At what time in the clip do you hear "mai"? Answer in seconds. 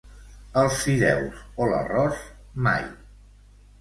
2.69-2.85